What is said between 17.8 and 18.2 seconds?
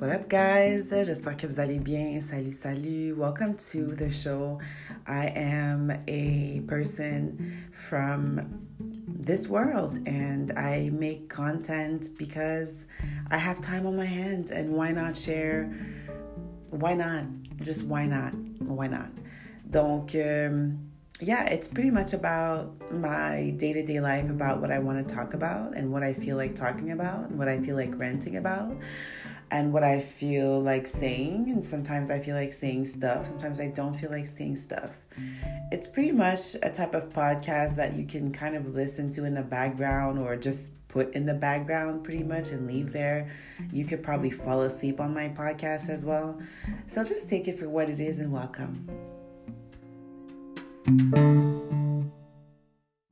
why